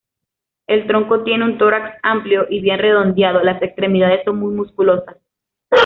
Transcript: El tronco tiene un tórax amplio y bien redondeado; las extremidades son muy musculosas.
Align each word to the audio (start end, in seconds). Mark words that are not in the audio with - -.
El 0.65 0.87
tronco 0.87 1.23
tiene 1.23 1.45
un 1.45 1.59
tórax 1.59 1.95
amplio 2.01 2.47
y 2.49 2.59
bien 2.59 2.79
redondeado; 2.79 3.43
las 3.43 3.61
extremidades 3.61 4.21
son 4.25 4.39
muy 4.39 4.51
musculosas. 4.55 5.17